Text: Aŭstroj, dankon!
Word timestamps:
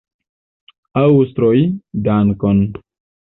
Aŭstroj, 1.01 1.53
dankon! 2.09 2.65